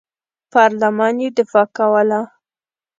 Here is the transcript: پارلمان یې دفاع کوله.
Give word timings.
پارلمان 0.51 1.15
یې 1.23 1.29
دفاع 1.37 1.67
کوله. 1.77 2.21